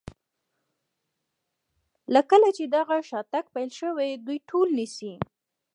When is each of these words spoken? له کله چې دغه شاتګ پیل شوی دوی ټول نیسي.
له 2.13 2.21
کله 2.29 2.49
چې 2.57 2.63
دغه 2.75 2.95
شاتګ 3.09 3.45
پیل 3.55 3.69
شوی 3.79 4.09
دوی 4.25 4.37
ټول 4.49 4.67
نیسي. 4.77 5.13